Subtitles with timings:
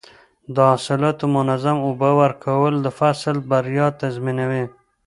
[0.53, 4.65] د حاصلاتو منظم اوبه ورکول د فصل بریا تضمینوي.